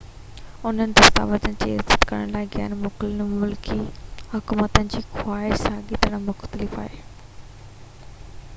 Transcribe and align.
انهن 0.69 0.93
دستاويزن 0.99 1.57
جي 1.65 1.73
عزت 1.73 2.05
ڪرڻ 2.11 2.31
لاءِ 2.35 2.47
غير 2.55 2.73
ملڪي 3.41 3.77
حڪومتن 4.33 4.89
جي 4.95 5.03
خواهش 5.13 5.61
ساڳي 5.69 6.01
طرح 6.07 6.25
مختلف 6.31 6.75
آهي 6.87 7.05